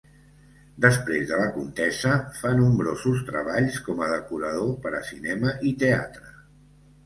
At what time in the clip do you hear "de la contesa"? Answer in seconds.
1.31-2.15